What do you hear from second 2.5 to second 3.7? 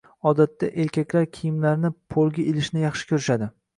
ilishni xush ko'rishadi..